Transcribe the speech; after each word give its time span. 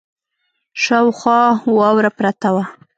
شاوخوا 0.83 1.41
واوره 1.77 2.09
پرته 2.17 2.49
وه. 2.55 2.63